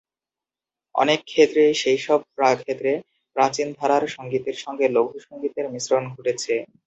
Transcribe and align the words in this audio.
অনেক 0.95 1.19
ক্ষেত্রেই 1.25 1.73
সেই 1.81 1.99
সব 1.99 2.19
ক্ষেত্রে 2.61 2.91
প্রাচীন 3.35 3.67
ধারার 3.79 4.03
সংগীতের 4.15 4.57
সঙ্গে 4.63 4.85
লঘু 4.95 5.15
সংগীতের 5.27 5.65
মিশ্রণ 5.73 6.03
ঘটেছে। 6.13 6.53